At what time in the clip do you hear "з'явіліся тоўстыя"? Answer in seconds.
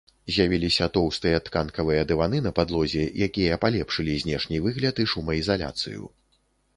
0.35-1.41